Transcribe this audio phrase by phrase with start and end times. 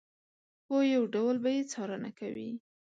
[0.65, 2.49] په یو ډول به یې څارنه کوي.